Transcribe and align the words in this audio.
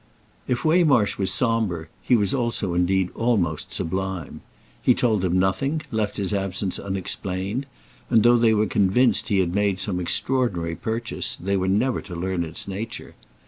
If 0.47 0.65
Waymarsh 0.65 1.19
was 1.19 1.29
sombre 1.31 1.85
he 2.01 2.15
was 2.15 2.33
also 2.33 2.73
indeed 2.73 3.11
almost 3.13 3.71
sublime. 3.71 4.41
He 4.81 4.95
told 4.95 5.21
them 5.21 5.37
nothing, 5.37 5.83
left 5.91 6.17
his 6.17 6.33
absence 6.33 6.79
unexplained, 6.79 7.67
and 8.09 8.23
though 8.23 8.37
they 8.37 8.55
were 8.55 8.65
convinced 8.65 9.27
he 9.27 9.37
had 9.37 9.53
made 9.53 9.79
some 9.79 9.99
extraordinary 9.99 10.75
purchase 10.75 11.35
they 11.39 11.55
were 11.55 11.67
never 11.67 12.01
to 12.01 12.15
learn 12.15 12.43
its 12.43 12.67
nature. 12.67 13.13